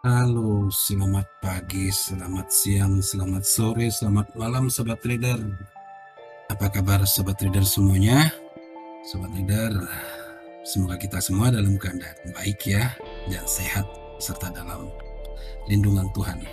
[0.00, 5.36] Halo, selamat pagi, selamat siang, selamat sore, selamat malam Sobat Trader.
[6.48, 8.32] Apa kabar Sobat Trader semuanya?
[9.04, 9.76] Sobat Trader,
[10.64, 12.96] semoga kita semua dalam keadaan baik ya,
[13.28, 13.84] dan sehat,
[14.16, 14.88] serta dalam
[15.68, 16.48] lindungan Tuhan.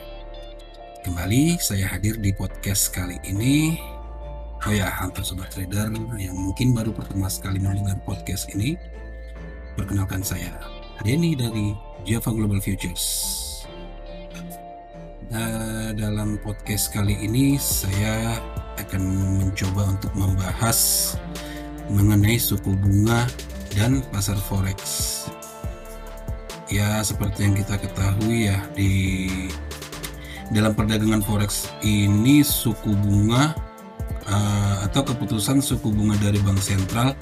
[1.07, 3.79] Kembali saya hadir di podcast kali ini.
[4.67, 5.87] Oh ya, untuk Sobat Trader
[6.19, 8.75] yang mungkin baru pertama sekali mendengar podcast ini,
[9.79, 10.51] perkenalkan saya,
[11.05, 11.77] Denny dari
[12.07, 13.05] Java Global Futures.
[15.29, 18.39] Nah, dalam podcast kali ini saya
[18.81, 19.01] akan
[19.43, 21.13] mencoba untuk membahas
[21.91, 23.29] mengenai suku bunga
[23.75, 24.79] dan pasar forex.
[26.67, 28.91] Ya, seperti yang kita ketahui ya di
[30.49, 33.53] dalam perdagangan forex ini suku bunga
[34.25, 37.13] uh, atau keputusan suku bunga dari bank sentral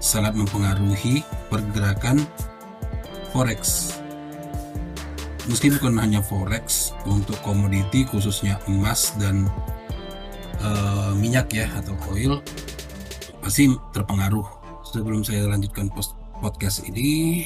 [0.00, 2.20] sangat mempengaruhi pergerakan
[3.34, 3.90] forex.
[5.50, 9.50] Meski bukan hanya forex untuk komoditi khususnya emas dan
[10.62, 12.38] uh, minyak ya atau oil
[13.42, 14.46] pasti terpengaruh.
[14.86, 17.42] Sebelum saya lanjutkan post podcast ini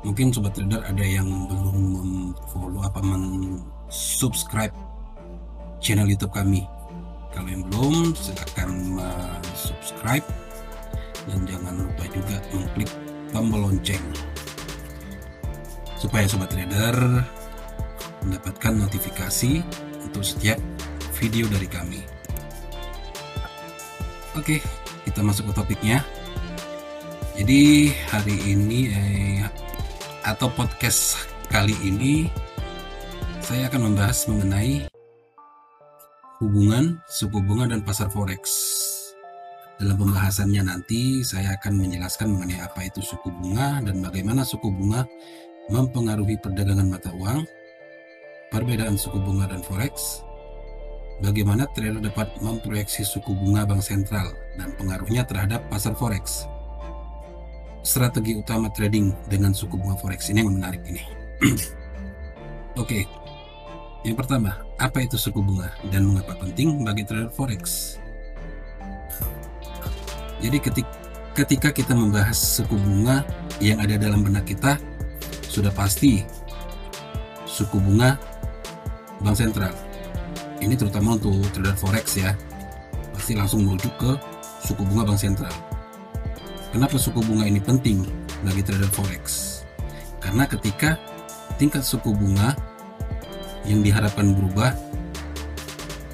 [0.00, 4.72] mungkin sobat trader ada yang belum follow apa men-subscribe
[5.84, 6.64] channel YouTube kami.
[7.36, 8.72] Kalau yang belum silahkan
[9.52, 10.24] subscribe
[11.28, 12.90] dan jangan lupa juga mengklik
[13.30, 14.00] tombol lonceng
[15.98, 17.26] supaya sobat trader
[18.22, 19.62] mendapatkan notifikasi
[20.06, 20.58] untuk setiap
[21.18, 22.00] video dari kami.
[24.38, 24.62] Oke,
[25.02, 25.98] kita masuk ke topiknya.
[27.34, 29.42] Jadi hari ini eh,
[30.26, 31.18] atau podcast
[31.50, 32.26] kali ini
[33.42, 34.86] saya akan membahas mengenai
[36.38, 38.42] hubungan suku bunga dan pasar forex.
[39.78, 45.06] Dalam pembahasannya nanti saya akan menjelaskan mengenai apa itu suku bunga dan bagaimana suku bunga
[45.68, 47.44] mempengaruhi perdagangan mata uang,
[48.48, 50.24] perbedaan suku bunga dan forex,
[51.20, 56.48] bagaimana trader dapat memproyeksi suku bunga bank sentral dan pengaruhnya terhadap pasar forex.
[57.84, 61.04] Strategi utama trading dengan suku bunga forex ini yang menarik ini.
[62.82, 63.04] Oke,
[64.06, 67.96] yang pertama, apa itu suku bunga dan mengapa penting bagi trader forex?
[70.38, 70.92] Jadi ketika,
[71.34, 73.26] ketika kita membahas suku bunga
[73.58, 74.78] yang ada dalam benak kita,
[75.48, 76.22] sudah pasti
[77.48, 78.20] suku bunga
[79.24, 79.72] bank sentral.
[80.60, 82.36] Ini terutama untuk trader forex ya.
[83.16, 84.12] Pasti langsung merujuk ke
[84.62, 85.54] suku bunga bank sentral.
[86.70, 88.04] Kenapa suku bunga ini penting
[88.44, 89.24] bagi trader forex?
[90.20, 91.00] Karena ketika
[91.56, 92.52] tingkat suku bunga
[93.64, 94.76] yang diharapkan berubah,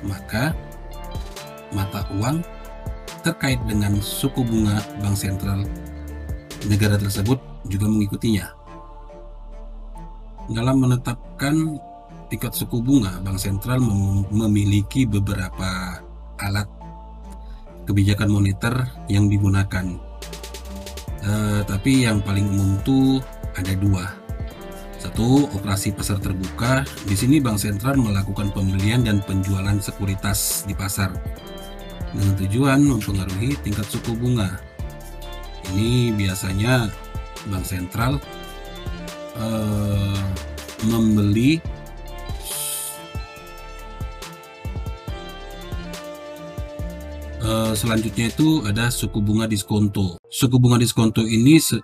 [0.07, 0.55] maka
[1.75, 2.41] mata uang
[3.27, 5.67] terkait dengan suku bunga bank sentral
[6.71, 8.64] negara tersebut juga mengikutinya.
[10.45, 11.57] Dalam menetapkan
[12.29, 16.01] tingkat suku bunga, Bank Sentral mem memiliki beberapa
[16.37, 16.69] alat
[17.89, 18.75] kebijakan moneter
[19.09, 19.87] yang digunakan.
[21.25, 22.99] Uh, tapi yang paling umum itu
[23.57, 24.05] ada dua.
[25.01, 26.85] Satu, operasi pasar terbuka.
[27.09, 31.13] Di sini Bank Sentral melakukan pembelian dan penjualan sekuritas di pasar
[32.13, 34.61] dengan tujuan mempengaruhi tingkat suku bunga.
[35.73, 36.93] Ini biasanya
[37.49, 38.21] Bank Sentral
[39.39, 40.21] uh,
[40.87, 41.59] membeli
[47.45, 50.19] uh, selanjutnya itu ada suku bunga diskonto.
[50.29, 51.79] Suku bunga diskonto ini se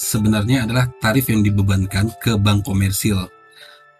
[0.00, 3.28] sebenarnya adalah tarif yang dibebankan ke bank komersil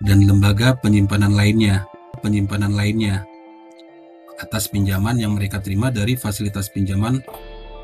[0.01, 1.85] dan lembaga penyimpanan lainnya,
[2.25, 3.29] penyimpanan lainnya
[4.41, 7.21] atas pinjaman yang mereka terima dari fasilitas pinjaman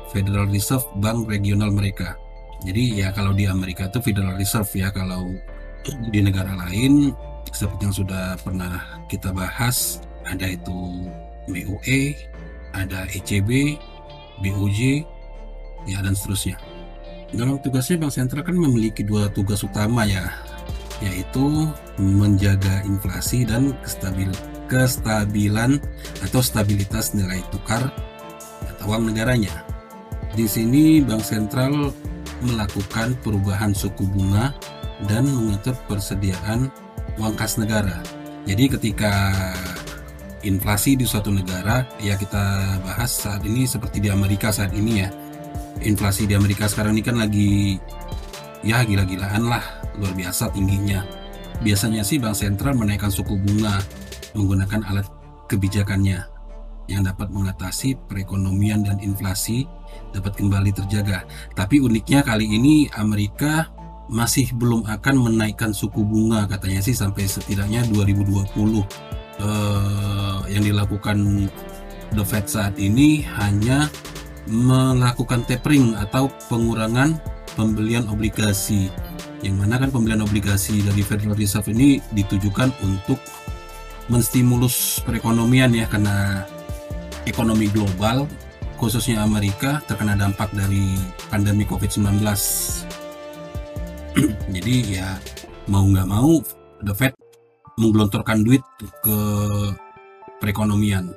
[0.09, 2.17] Federal Reserve Bank regional mereka.
[2.65, 5.29] Jadi ya kalau di Amerika itu Federal Reserve ya kalau
[6.09, 7.13] di negara lain
[7.53, 11.07] seperti yang sudah pernah kita bahas ada itu
[11.47, 12.17] BOE,
[12.75, 13.79] ada ECB,
[14.43, 15.07] BOJ,
[15.87, 16.59] ya dan seterusnya.
[17.31, 20.27] Dalam tugasnya Bank Sentral kan memiliki dua tugas utama ya,
[20.99, 24.31] yaitu menjaga inflasi dan kestabil
[24.67, 25.79] kestabilan
[26.19, 27.87] atau stabilitas nilai tukar
[28.67, 29.63] atau uang negaranya.
[30.35, 31.95] Di sini Bank Sentral
[32.43, 34.53] melakukan perubahan suku bunga
[35.05, 36.69] dan mengatur persediaan
[37.17, 38.01] uang kas negara.
[38.47, 39.13] Jadi ketika
[40.45, 45.09] inflasi di suatu negara ya kita bahas saat ini seperti di Amerika saat ini ya.
[45.77, 47.77] Inflasi di Amerika sekarang ini kan lagi
[48.65, 49.61] ya gila-gilaan lah,
[50.01, 51.05] luar biasa tingginya.
[51.61, 53.81] Biasanya sih bank sentral menaikkan suku bunga
[54.33, 55.05] menggunakan alat
[55.49, 56.36] kebijakannya
[56.87, 59.67] yang dapat mengatasi perekonomian dan inflasi
[60.11, 61.27] dapat kembali terjaga.
[61.53, 63.71] Tapi uniknya kali ini Amerika
[64.07, 68.55] masih belum akan menaikkan suku bunga katanya sih sampai setidaknya 2020
[69.43, 71.51] eh, yang dilakukan
[72.15, 73.91] The Fed saat ini hanya
[74.47, 77.19] melakukan tapering atau pengurangan
[77.59, 78.87] pembelian obligasi
[79.43, 83.19] yang mana kan pembelian obligasi dari Federal Reserve ini ditujukan untuk
[84.07, 86.47] menstimulus perekonomian ya karena
[87.27, 88.25] ekonomi global
[88.79, 90.95] khususnya Amerika terkena dampak dari
[91.27, 92.23] pandemi COVID-19
[94.55, 95.09] jadi ya
[95.67, 96.39] mau nggak mau
[96.81, 97.13] The Fed
[97.77, 98.65] menggelontorkan duit
[99.05, 99.19] ke
[100.41, 101.13] perekonomian.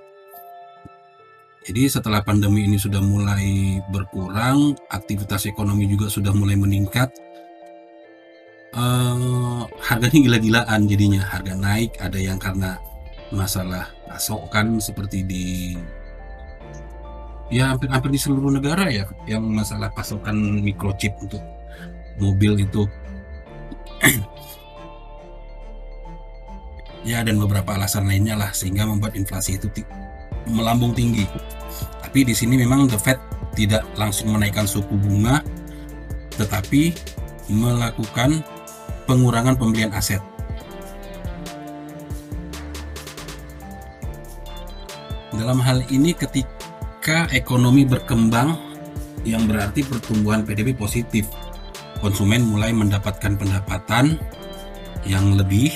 [1.61, 7.13] Jadi setelah pandemi ini sudah mulai berkurang aktivitas ekonomi juga sudah mulai meningkat
[8.73, 11.21] uh, harganya gila-gilaan jadinya.
[11.21, 12.81] Harga naik ada yang karena
[13.33, 15.77] masalah pasokan seperti di
[17.51, 21.43] ya hampir-hampir di seluruh negara ya yang masalah pasokan microchip untuk
[22.23, 22.87] mobil itu
[27.11, 29.67] ya dan beberapa alasan lainnya lah sehingga membuat inflasi itu
[30.47, 31.27] melambung tinggi
[32.01, 33.19] tapi di sini memang the Fed
[33.59, 35.43] tidak langsung menaikkan suku bunga
[36.39, 36.95] tetapi
[37.51, 38.41] melakukan
[39.05, 40.23] pengurangan pembelian aset.
[45.35, 46.60] Dalam hal ini ketika
[47.33, 48.57] ekonomi berkembang
[49.25, 51.29] yang berarti pertumbuhan PDB positif,
[52.05, 54.21] konsumen mulai mendapatkan pendapatan
[55.09, 55.73] yang lebih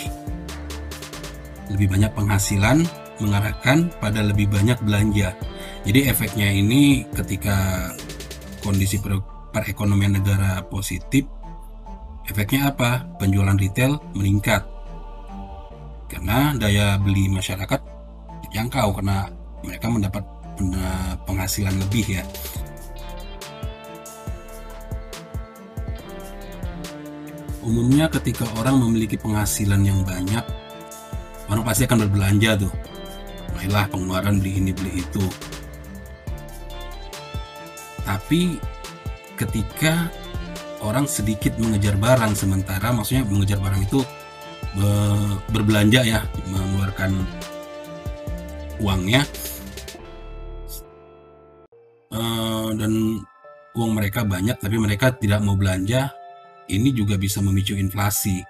[1.72, 2.84] lebih banyak penghasilan
[3.24, 5.32] mengarahkan pada lebih banyak belanja.
[5.88, 7.88] Jadi efeknya ini ketika
[8.60, 9.00] kondisi
[9.52, 11.24] perekonomian negara positif
[12.24, 13.04] Efeknya apa?
[13.20, 14.64] Penjualan retail meningkat.
[16.08, 17.80] Karena daya beli masyarakat
[18.48, 19.28] terjangkau karena
[19.60, 20.24] mereka mendapat
[21.26, 22.24] penghasilan lebih ya.
[27.64, 30.44] Umumnya ketika orang memiliki penghasilan yang banyak,
[31.48, 32.72] orang pasti akan berbelanja tuh.
[33.56, 35.24] Mulailah pengeluaran beli ini beli itu.
[38.04, 38.60] Tapi
[39.40, 40.12] ketika
[40.84, 44.04] orang sedikit mengejar barang sementara maksudnya mengejar barang itu
[45.48, 46.20] berbelanja ya
[46.52, 47.24] mengeluarkan
[48.84, 49.24] uangnya
[52.14, 53.20] uh, dan
[53.74, 56.14] uang mereka banyak tapi mereka tidak mau belanja
[56.70, 58.40] ini juga bisa memicu inflasi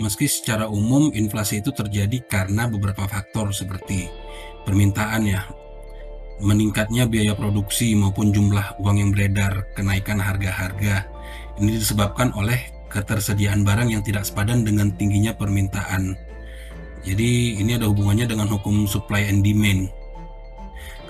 [0.00, 4.08] meski secara umum inflasi itu terjadi karena beberapa faktor seperti
[4.64, 5.44] permintaan ya
[6.40, 11.08] meningkatnya biaya produksi maupun jumlah uang yang beredar, kenaikan harga-harga.
[11.56, 12.60] Ini disebabkan oleh
[12.92, 16.12] ketersediaan barang yang tidak sepadan dengan tingginya permintaan.
[17.06, 19.88] Jadi ini ada hubungannya dengan hukum supply and demand.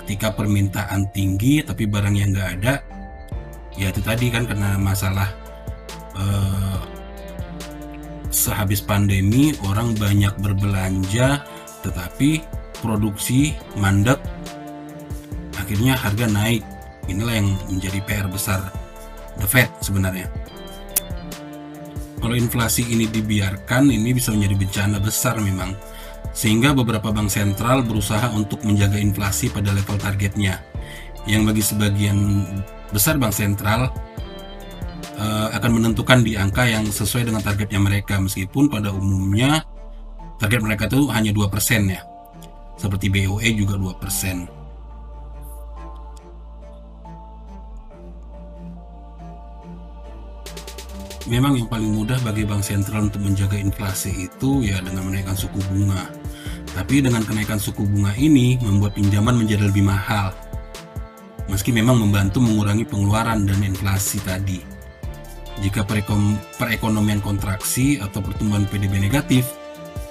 [0.06, 2.78] Ketika permintaan tinggi tapi barang yang nggak ada,
[3.74, 5.34] ya itu tadi kan karena masalah
[6.14, 6.78] eh,
[8.30, 11.42] sehabis pandemi orang banyak berbelanja
[11.82, 12.38] tetapi
[12.78, 14.22] produksi mandek
[15.58, 16.62] akhirnya harga naik.
[17.10, 18.70] Inilah yang menjadi PR besar
[19.42, 20.30] The Fed sebenarnya.
[22.22, 25.74] Kalau inflasi ini dibiarkan, ini bisa menjadi bencana besar memang.
[26.36, 30.60] Sehingga beberapa bank sentral berusaha untuk menjaga inflasi pada level targetnya.
[31.24, 32.18] Yang bagi sebagian
[32.92, 33.88] besar bank sentral
[35.16, 39.64] uh, akan menentukan di angka yang sesuai dengan targetnya mereka meskipun pada umumnya
[40.36, 41.48] target mereka itu hanya 2%
[41.88, 42.04] ya.
[42.76, 44.66] Seperti BOE juga 2%.
[51.26, 55.58] memang yang paling mudah bagi bank sentral untuk menjaga inflasi itu ya dengan menaikkan suku
[55.66, 56.06] bunga.
[56.76, 60.36] Tapi dengan kenaikan suku bunga ini membuat pinjaman menjadi lebih mahal.
[61.48, 64.60] Meski memang membantu mengurangi pengeluaran dan inflasi tadi.
[65.64, 65.88] Jika
[66.60, 69.56] perekonomian kontraksi atau pertumbuhan PDB negatif,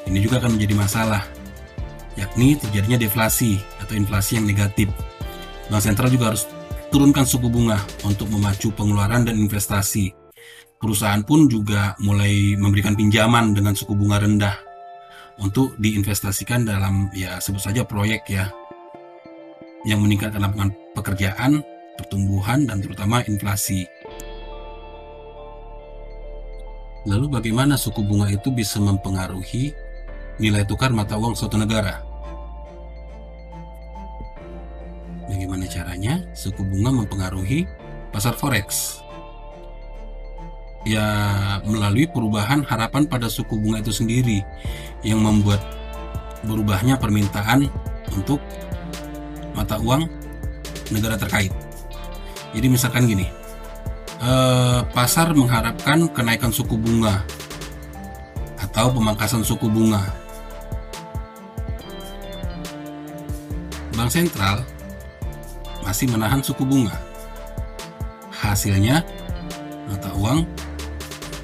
[0.09, 1.21] ini juga akan menjadi masalah,
[2.17, 4.89] yakni terjadinya deflasi atau inflasi yang negatif.
[5.69, 6.49] Bank sentral juga harus
[6.89, 10.25] turunkan suku bunga untuk memacu pengeluaran dan investasi
[10.81, 14.64] perusahaan pun juga mulai memberikan pinjaman dengan suku bunga rendah
[15.39, 18.47] untuk diinvestasikan dalam ya sebut saja proyek ya
[19.85, 21.51] yang meningkatkan lapangan pekerjaan,
[21.99, 23.85] pertumbuhan dan terutama inflasi.
[27.05, 29.77] Lalu bagaimana suku bunga itu bisa mempengaruhi
[30.41, 32.01] nilai tukar mata uang suatu negara?
[35.29, 37.69] Bagaimana caranya suku bunga mempengaruhi
[38.09, 39.04] pasar forex?
[40.85, 41.07] Ya
[41.65, 44.45] melalui perubahan harapan pada suku bunga itu sendiri
[45.01, 45.59] yang membuat
[46.45, 47.65] berubahnya permintaan
[48.13, 48.37] untuk
[49.57, 50.05] mata uang
[50.93, 51.49] negara terkait.
[52.53, 53.25] Jadi misalkan gini,
[54.21, 57.25] eh, pasar mengharapkan kenaikan suku bunga
[58.61, 60.05] atau pemangkasan suku bunga.
[63.97, 64.61] Bank sentral
[65.81, 66.93] masih menahan suku bunga.
[68.35, 69.01] Hasilnya,
[69.89, 70.45] mata uang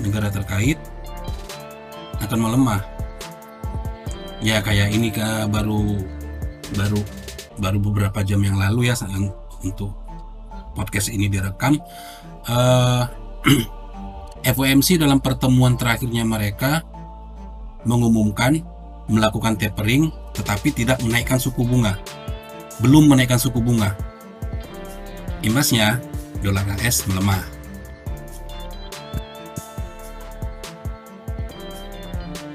[0.01, 0.77] negara terkait
[2.21, 2.81] akan melemah.
[4.41, 6.01] Ya kayak ini ke baru
[6.73, 7.01] baru
[7.61, 8.97] baru beberapa jam yang lalu ya
[9.61, 9.93] untuk
[10.73, 11.77] podcast ini direkam.
[12.49, 13.05] Uh,
[14.43, 16.81] eh, FOMC dalam pertemuan terakhirnya mereka
[17.85, 18.61] mengumumkan
[19.05, 21.99] melakukan tapering tetapi tidak menaikkan suku bunga.
[22.81, 23.93] Belum menaikkan suku bunga.
[25.45, 26.01] Imbasnya,
[26.41, 27.60] dolar AS melemah.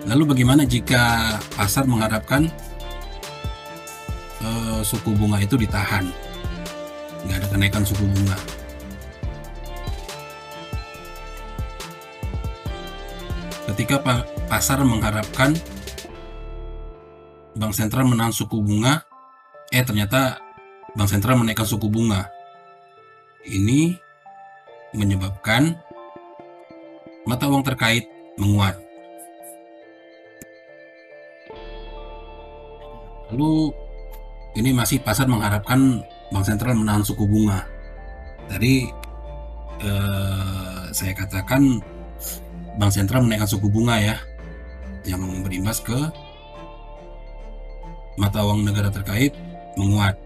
[0.06, 2.46] Lalu bagaimana jika pasar mengharapkan
[4.38, 6.06] uh, suku bunga itu ditahan?
[7.26, 8.38] Nggak ada kenaikan suku bunga.
[13.66, 13.98] Ketika
[14.46, 15.58] pasar mengharapkan
[17.58, 19.02] bank sentral menahan suku bunga,
[19.74, 20.38] eh ternyata
[20.94, 22.30] bank sentral menaikkan suku bunga.
[23.42, 23.90] Ini
[24.94, 25.74] menyebabkan
[27.26, 28.06] mata uang terkait
[28.38, 28.85] menguat.
[33.32, 33.74] Lalu
[34.56, 37.66] ini masih pasar mengharapkan bank sentral menahan suku bunga.
[38.46, 38.86] Tadi
[39.82, 41.82] eh, saya katakan
[42.78, 44.16] bank sentral menaikkan suku bunga ya,
[45.04, 45.96] yang berimbas ke
[48.16, 49.34] mata uang negara terkait
[49.76, 50.16] menguat.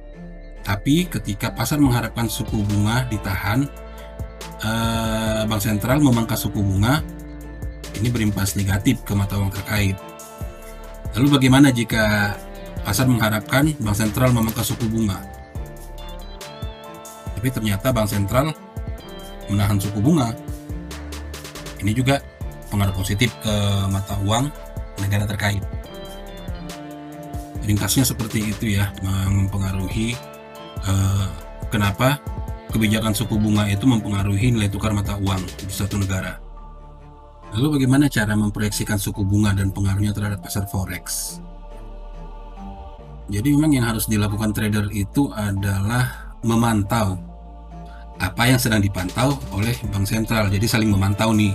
[0.61, 3.65] Tapi ketika pasar mengharapkan suku bunga ditahan,
[4.61, 7.01] eh, bank sentral memangkas suku bunga,
[7.99, 9.97] ini berimpas negatif ke mata uang terkait.
[11.17, 12.37] Lalu bagaimana jika
[12.83, 15.21] pasar mengharapkan bank sentral memangkas suku bunga?
[17.37, 18.53] Tapi ternyata bank sentral
[19.49, 20.33] menahan suku bunga.
[21.81, 22.21] Ini juga
[22.69, 23.55] pengaruh positif ke
[23.89, 24.53] mata uang
[25.01, 25.65] negara terkait.
[27.65, 28.91] Ringkasnya seperti itu ya,
[29.29, 30.17] mempengaruhi
[30.81, 31.27] Eh,
[31.69, 32.17] kenapa
[32.73, 36.41] kebijakan suku bunga itu mempengaruhi nilai tukar mata uang di suatu negara.
[37.53, 41.37] Lalu bagaimana cara memproyeksikan suku bunga dan pengaruhnya terhadap pasar forex?
[43.31, 47.15] Jadi memang yang harus dilakukan trader itu adalah memantau
[48.21, 50.51] apa yang sedang dipantau oleh bank sentral.
[50.51, 51.55] Jadi saling memantau nih.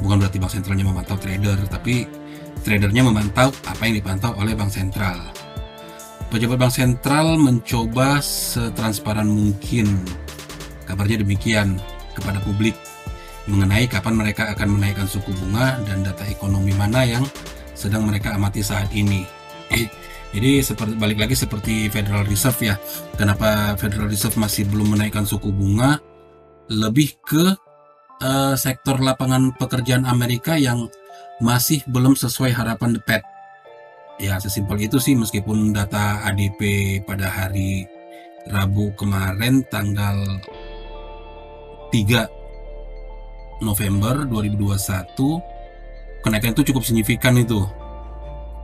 [0.00, 2.08] Bukan berarti bank sentralnya memantau trader, tapi
[2.62, 5.18] tradernya memantau apa yang dipantau oleh bank sentral
[6.30, 9.98] pejabat bank sentral mencoba setransparan mungkin
[10.86, 11.74] kabarnya demikian
[12.14, 12.78] kepada publik
[13.50, 17.26] mengenai kapan mereka akan menaikkan suku bunga dan data ekonomi mana yang
[17.74, 19.39] sedang mereka amati saat ini.
[20.30, 22.74] Jadi seperti balik lagi seperti Federal Reserve ya.
[23.18, 25.98] Kenapa Federal Reserve masih belum menaikkan suku bunga?
[26.70, 27.44] Lebih ke
[28.22, 30.86] uh, sektor lapangan pekerjaan Amerika yang
[31.42, 33.22] masih belum sesuai harapan The Fed
[34.20, 36.60] ya sesimpel itu sih meskipun data ADP
[37.08, 37.88] pada hari
[38.52, 40.20] Rabu kemarin tanggal
[41.88, 45.16] 3 November 2021
[46.20, 47.64] kenaikan itu cukup signifikan itu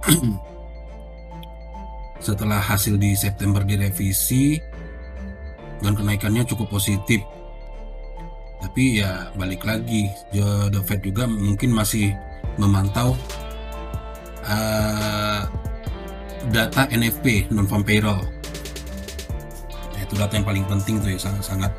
[2.20, 4.58] setelah hasil di September direvisi
[5.80, 7.20] dan kenaikannya cukup positif.
[8.56, 12.16] Tapi ya balik lagi The Fed juga mungkin masih
[12.56, 13.12] memantau
[14.48, 15.44] uh,
[16.48, 18.24] data NFP non farm payroll.
[19.92, 21.72] Nah, itu data yang paling penting tuh ya sangat sangat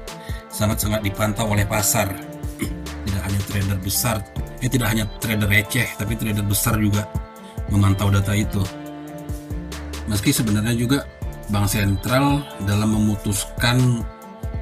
[0.53, 2.13] sangat sangat dipantau oleh pasar.
[3.10, 4.22] Tidak hanya trader besar
[4.62, 7.06] eh tidak hanya trader receh tapi trader besar juga
[7.70, 8.62] memantau data itu
[10.08, 11.06] meski sebenarnya juga
[11.48, 14.04] bank sentral dalam memutuskan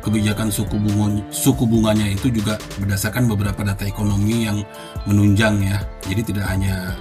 [0.05, 4.61] kebijakan suku bunga suku bunganya itu juga berdasarkan beberapa data ekonomi yang
[5.09, 6.93] menunjang ya jadi tidak hanya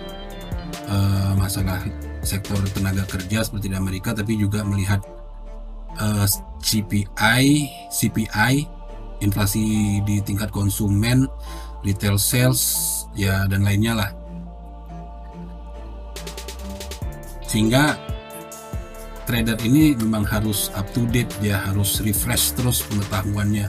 [0.88, 1.84] uh, masalah
[2.24, 5.04] sektor tenaga kerja seperti di Amerika tapi juga melihat
[6.00, 6.26] uh, eh,
[6.64, 7.46] CPI,
[7.92, 8.54] CPI,
[9.20, 11.28] inflasi di tingkat konsumen,
[11.84, 12.62] retail sales
[13.12, 14.10] ya dan lainnya lah.
[17.44, 17.94] Sehingga
[19.24, 23.66] trader ini memang harus up to date, dia harus refresh terus pengetahuannya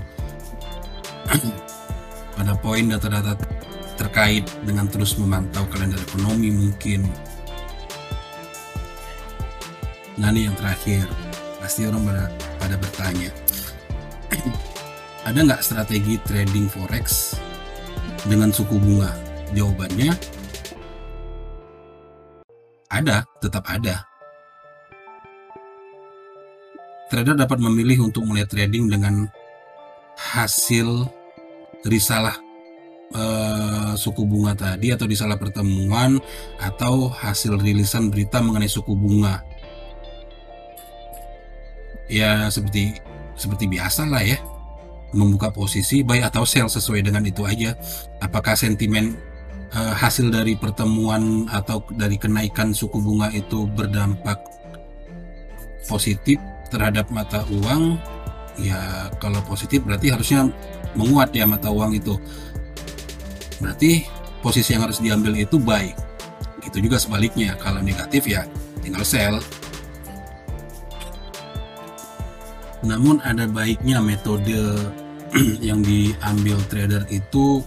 [2.36, 3.40] pada poin data-data
[3.96, 7.08] terkait dengan terus memantau kalender ekonomi mungkin.
[10.20, 11.08] Nah ini yang terakhir,
[11.60, 12.26] pasti orang pada,
[12.60, 13.32] pada bertanya,
[15.28, 17.36] ada nggak strategi trading forex
[18.28, 19.12] dengan suku bunga?
[19.56, 20.12] Jawabannya
[22.92, 24.15] ada, tetap ada.
[27.06, 29.30] Trader dapat memilih untuk mulai trading dengan
[30.18, 31.06] hasil
[31.86, 32.34] risalah
[33.14, 36.18] eh, suku bunga tadi atau risalah pertemuan
[36.58, 39.46] atau hasil rilisan berita mengenai suku bunga.
[42.10, 42.98] Ya seperti
[43.38, 44.38] seperti biasa lah ya
[45.14, 47.78] membuka posisi buy atau sell sesuai dengan itu aja.
[48.20, 49.14] Apakah sentimen
[49.78, 54.42] uh, hasil dari pertemuan atau dari kenaikan suku bunga itu berdampak
[55.86, 58.00] positif terhadap mata uang?
[58.56, 60.48] Ya kalau positif berarti harusnya
[60.96, 62.16] menguat ya mata uang itu.
[63.60, 64.08] Berarti
[64.40, 65.92] posisi yang harus diambil itu buy.
[66.64, 67.56] Gitu juga sebaliknya.
[67.60, 68.48] Kalau negatif ya
[68.80, 69.36] tinggal sell.
[72.86, 74.78] Namun ada baiknya metode
[75.68, 77.66] yang diambil trader itu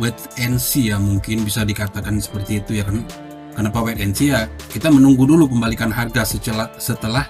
[0.00, 3.04] wait and see ya mungkin bisa dikatakan seperti itu ya kan
[3.52, 7.28] kenapa wait and see ya kita menunggu dulu pembalikan harga setelah setelah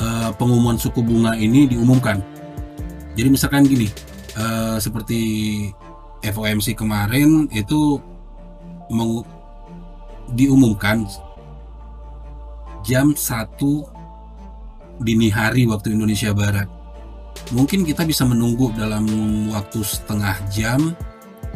[0.00, 2.18] uh, pengumuman suku bunga ini diumumkan.
[3.14, 3.86] Jadi misalkan gini
[4.40, 5.20] uh, seperti
[6.24, 8.00] FOMC kemarin itu
[10.34, 11.06] diumumkan
[12.82, 13.56] jam 1
[15.00, 16.66] dini hari waktu Indonesia Barat.
[17.54, 19.06] Mungkin kita bisa menunggu dalam
[19.50, 20.92] waktu setengah jam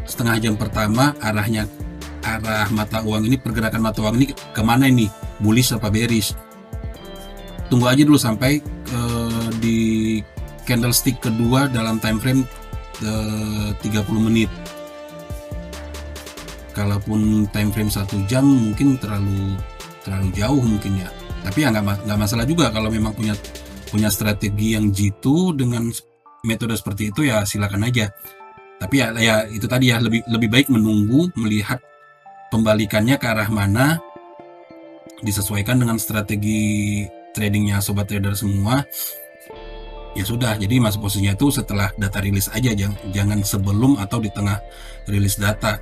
[0.04, 1.64] setengah jam pertama arahnya
[2.24, 5.08] arah mata uang ini pergerakan mata uang ini ke mana ini?
[5.42, 6.32] Bullish apa bearish
[7.68, 8.60] tunggu aja dulu sampai
[8.92, 10.20] uh, di
[10.64, 12.42] candlestick kedua dalam time frame
[13.04, 14.50] uh, 30 menit.
[16.74, 19.54] Kalaupun time frame satu jam mungkin terlalu
[20.02, 21.08] terlalu jauh mungkin ya.
[21.46, 23.36] Tapi ya nggak nggak masalah juga kalau memang punya
[23.88, 25.86] punya strategi yang jitu dengan
[26.42, 28.10] metode seperti itu ya silakan aja.
[28.82, 31.78] Tapi ya ya itu tadi ya lebih lebih baik menunggu melihat
[32.50, 34.02] pembalikannya ke arah mana
[35.22, 37.02] disesuaikan dengan strategi
[37.34, 38.86] tradingnya sobat trader semua
[40.14, 40.54] ya sudah.
[40.56, 44.62] Jadi masuk posisinya itu setelah data rilis aja jangan, jangan sebelum atau di tengah
[45.10, 45.76] rilis data.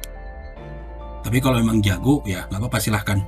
[1.22, 3.20] Tapi kalau memang jago ya nggak apa-apa silahkan.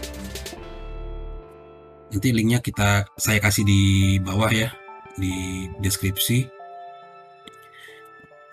[2.09, 4.73] Nanti linknya kita saya kasih di bawah ya
[5.21, 6.49] di deskripsi.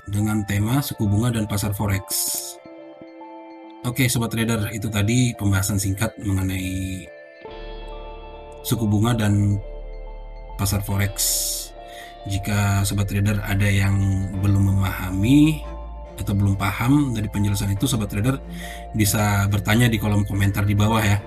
[0.06, 2.06] Dengan tema suku bunga dan pasar forex.
[3.86, 7.06] Oke, sobat trader, itu tadi pembahasan singkat mengenai
[8.66, 9.62] suku bunga dan
[10.56, 11.16] pasar forex.
[12.26, 13.94] Jika sobat trader ada yang
[14.42, 15.62] belum memahami
[16.18, 18.42] atau belum paham dari penjelasan itu, sobat trader
[18.98, 21.22] bisa bertanya di kolom komentar di bawah ya.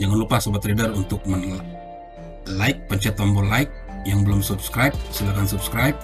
[0.00, 1.22] Jangan lupa sobat trader untuk
[2.48, 3.70] like, pencet tombol like
[4.08, 5.94] yang belum subscribe, silahkan subscribe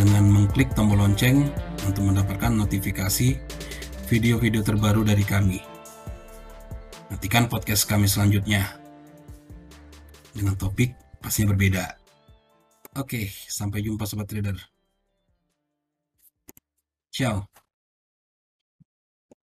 [0.00, 1.52] dengan mengklik tombol lonceng
[1.84, 3.36] untuk mendapatkan notifikasi
[4.08, 5.60] video-video terbaru dari kami.
[7.12, 8.79] Nantikan podcast kami selanjutnya
[10.32, 11.84] dengan topik pastinya berbeda.
[12.98, 14.58] Oke, sampai jumpa sobat trader.
[17.10, 17.49] Ciao.